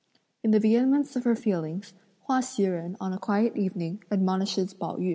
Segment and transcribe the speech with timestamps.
[0.41, 1.93] In the vehemence of her feelings,
[2.25, 5.09] Hua (Hsi Jen) on a quiet evening admonishes Pao yü.